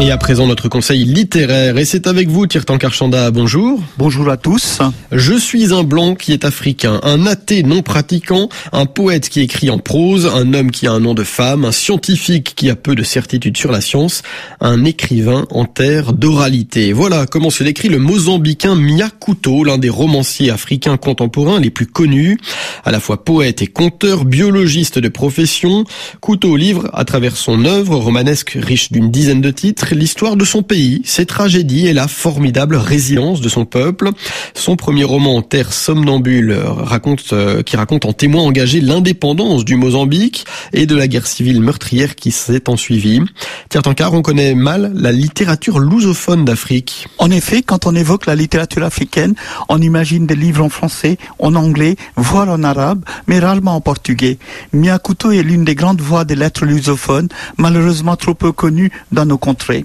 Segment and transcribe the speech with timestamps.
[0.00, 1.76] Et à présent, notre conseil littéraire.
[1.76, 3.32] Et c'est avec vous, Tirtan Karchanda.
[3.32, 3.82] Bonjour.
[3.98, 4.78] Bonjour à tous.
[5.10, 9.70] Je suis un blanc qui est africain, un athée non pratiquant, un poète qui écrit
[9.70, 12.94] en prose, un homme qui a un nom de femme, un scientifique qui a peu
[12.94, 14.22] de certitude sur la science,
[14.60, 16.92] un écrivain en terre d'oralité.
[16.92, 21.86] Voilà comment se décrit le mozambicain Mia Couto, l'un des romanciers africains contemporains les plus
[21.86, 22.38] connus.
[22.84, 25.84] À la fois poète et conteur, biologiste de profession,
[26.20, 30.62] Couto livre, à travers son œuvre romanesque riche d'une dizaine de titres, l'histoire de son
[30.62, 34.10] pays, ses tragédies et la formidable résilience de son peuple.
[34.54, 40.44] Son premier roman, Terre somnambule, raconte, euh, qui raconte en témoin engagé l'indépendance du Mozambique
[40.72, 43.20] et de la guerre civile meurtrière qui s'est ensuivie.
[43.98, 47.08] Car on connaît mal la littérature lusophone d'Afrique.
[47.18, 49.34] En effet, quand on évoque la littérature africaine,
[49.68, 54.38] on imagine des livres en français, en anglais, voire en arabe, mais rarement en portugais.
[54.72, 59.38] Miyakuto est l'une des grandes voix des lettres lusophones, malheureusement trop peu connues dans nos
[59.38, 59.77] contrées.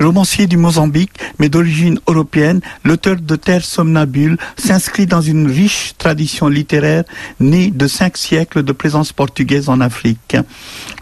[0.00, 6.48] Romancier du Mozambique, mais d'origine européenne, l'auteur de Terre somnambule s'inscrit dans une riche tradition
[6.48, 7.04] littéraire
[7.40, 10.36] née de cinq siècles de présence portugaise en Afrique.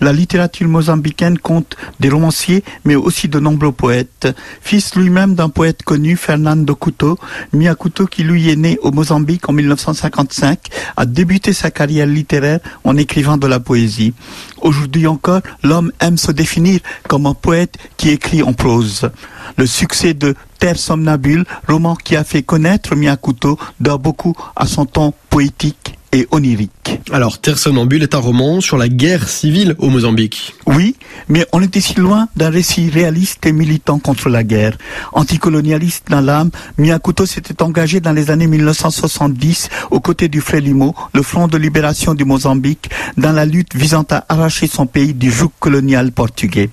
[0.01, 4.29] La littérature mozambicaine compte des romanciers, mais aussi de nombreux poètes.
[4.61, 7.19] Fils lui-même d'un poète connu, Fernando Couto,
[7.53, 10.59] Mia Couto, qui lui est né au Mozambique en 1955,
[10.97, 14.15] a débuté sa carrière littéraire en écrivant de la poésie.
[14.61, 19.11] Aujourd'hui encore, l'homme aime se définir comme un poète qui écrit en prose.
[19.57, 24.87] Le succès de Terre somnambule, roman qui a fait connaître Miyakuto, doit beaucoup à son
[24.87, 27.01] ton poétique et onirique.
[27.13, 30.55] Alors, Terre somnambule est un roman sur la guerre civile au Mozambique.
[30.67, 30.97] Oui,
[31.29, 34.77] mais on était si loin d'un récit réaliste et militant contre la guerre.
[35.13, 41.23] Anticolonialiste dans l'âme, Miyakuto s'était engagé dans les années 1970 aux côtés du Frélimo, le
[41.23, 45.53] Front de libération du Mozambique, dans la lutte visant à arracher son pays du joug
[45.61, 46.71] colonial portugais.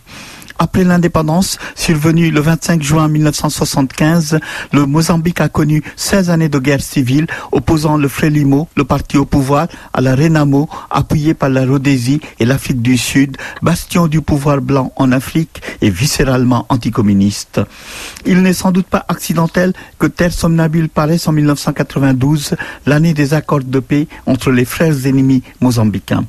[0.60, 4.40] Après l'indépendance, survenue le 25 juin 1975,
[4.74, 9.26] le Mozambique a connu 16 années de guerre civile opposant le Frélimo, le parti au
[9.26, 14.62] pouvoir, à la Renamo, appuyé par la Rhodésie et l'Afrique du Sud, bastion du pouvoir
[14.62, 17.62] blanc en Afrique et viscéralement anticommuniste.
[18.26, 22.56] Il n'est sans doute pas accidentel que Terre somnambule paraisse en 1992,
[22.88, 26.26] l'année des accords de paix entre les frères ennemis mozambicains.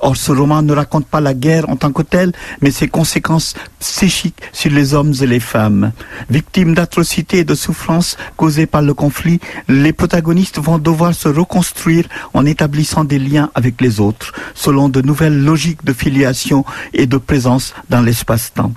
[0.00, 3.54] Or, ce roman ne raconte pas la guerre en tant que telle, mais ses conséquences
[3.80, 5.92] psychiques sur les hommes et les femmes.
[6.30, 12.06] Victimes d'atrocités et de souffrances causées par le conflit, les protagonistes vont devoir se reconstruire
[12.34, 17.16] en établissant des liens avec les autres, selon de nouvelles logiques de filiation et de
[17.16, 18.72] présence dans l'espace-temps.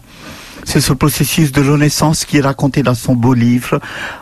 [0.64, 3.80] C'est ce processus de renaissance qui est raconté dans son beau livre,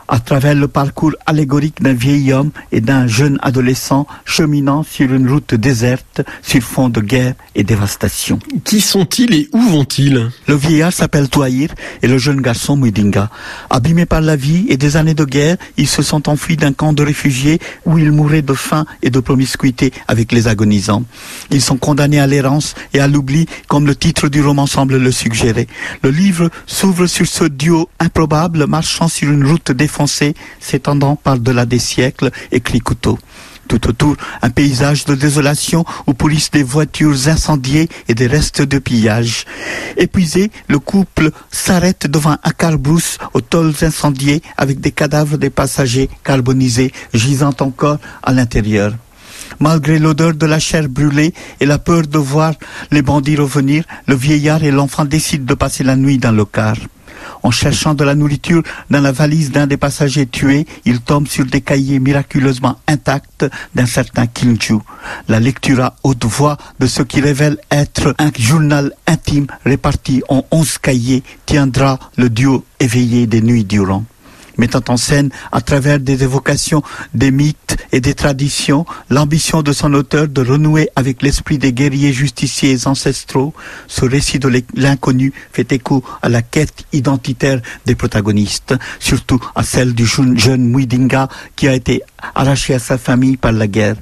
[0.09, 5.29] à travers le parcours allégorique d'un vieil homme et d'un jeune adolescent cheminant sur une
[5.29, 8.39] route déserte sur fond de guerre et dévastation.
[8.65, 10.29] Qui sont-ils et où vont-ils?
[10.47, 11.69] Le vieillard s'appelle Touahir
[12.01, 13.29] et le jeune garçon Mwidinga.
[13.69, 16.91] Abîmés par la vie et des années de guerre, ils se sont enfuis d'un camp
[16.91, 21.03] de réfugiés où ils mouraient de faim et de promiscuité avec les agonisants.
[21.51, 25.11] Ils sont condamnés à l'errance et à l'oubli comme le titre du roman semble le
[25.11, 25.67] suggérer.
[26.01, 29.71] Le livre s'ouvre sur ce duo improbable marchant sur une route
[30.07, 33.17] s'étendant par-delà des siècles, écrit Couteau.
[33.69, 38.79] Tout autour, un paysage de désolation où pourrissent des voitures incendiées et des restes de
[38.79, 39.45] pillage.
[39.95, 46.09] Épuisé, le couple s'arrête devant un carbrousse aux tôles incendiées avec des cadavres des passagers
[46.23, 48.91] carbonisés gisant encore à l'intérieur.
[49.59, 52.53] Malgré l'odeur de la chair brûlée et la peur de voir
[52.89, 56.75] les bandits revenir, le vieillard et l'enfant décident de passer la nuit dans le car.
[57.43, 61.45] En cherchant de la nourriture dans la valise d'un des passagers tués, ils tombent sur
[61.45, 63.45] des cahiers miraculeusement intacts
[63.75, 64.79] d'un certain Kinju.
[65.27, 70.45] La lecture à haute voix de ce qui révèle être un journal intime réparti en
[70.51, 74.03] onze cahiers tiendra le duo éveillé des nuits durant
[74.59, 76.83] mettant en scène, à travers des évocations,
[77.13, 82.13] des mythes et des traditions, l'ambition de son auteur de renouer avec l'esprit des guerriers
[82.13, 83.53] justiciers ancestraux.
[83.87, 89.93] Ce récit de l'inconnu fait écho à la quête identitaire des protagonistes, surtout à celle
[89.93, 92.01] du jeune Muidinga qui a été
[92.35, 93.95] arraché à sa famille par la guerre.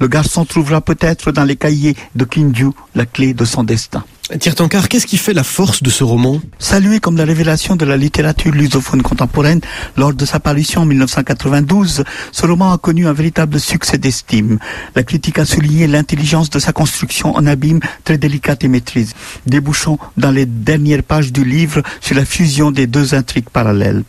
[0.00, 4.04] Le garçon trouvera peut-être dans les cahiers de Kinju la clé de son destin.
[4.36, 6.38] Tirtankar, qu'est-ce qui fait la force de ce roman?
[6.58, 9.62] Salué comme la révélation de la littérature lusophone contemporaine
[9.96, 14.58] lors de sa parution en 1992, ce roman a connu un véritable succès d'estime.
[14.94, 19.14] La critique a souligné l'intelligence de sa construction en abîme très délicate et maîtrise,
[19.46, 24.04] débouchant dans les dernières pages du livre sur la fusion des deux intrigues parallèles.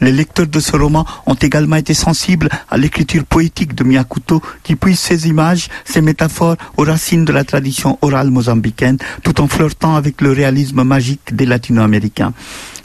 [0.00, 4.76] Les lecteurs de ce roman ont également été sensibles à l'écriture poétique de Miyakuto qui
[4.76, 9.96] puise ses images, ses métaphores aux racines de la tradition orale mozambicaine tout en flirtant
[9.96, 12.32] avec le réalisme magique des latino-américains.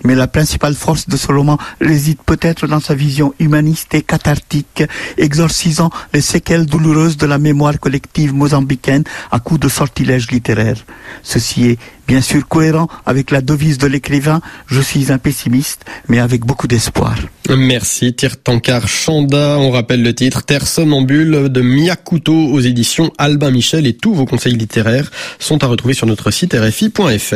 [0.04, 4.84] Mais la principale force de ce roman réside peut-être dans sa vision humaniste et cathartique,
[5.18, 10.84] exorcisant les séquelles douloureuses de la mémoire collective mozambicaine à coup de sortilèges littéraires.
[11.24, 16.20] Ceci est bien sûr cohérent avec la devise de l'écrivain Je suis un pessimiste, mais
[16.20, 17.16] avec beaucoup d'espoir.
[17.50, 19.58] Merci Tirtankar Chanda.
[19.60, 24.26] On rappelle le titre Terre somnambule de Miyakuto aux éditions Albin Michel et tous vos
[24.26, 25.10] conseils littéraires
[25.40, 27.36] sont à retrouver sur notre site rfi.fr.